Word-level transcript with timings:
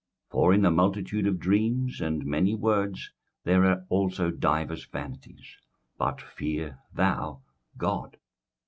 21:005:007 0.31 0.31
For 0.31 0.53
in 0.55 0.61
the 0.63 0.71
multitude 0.71 1.27
of 1.27 1.37
dreams 1.39 2.01
and 2.01 2.25
many 2.25 2.55
words 2.55 3.11
there 3.43 3.63
are 3.65 3.85
also 3.87 4.31
divers 4.31 4.83
vanities: 4.85 5.57
but 5.99 6.19
fear 6.23 6.79
thou 6.91 7.43
God. 7.77 8.17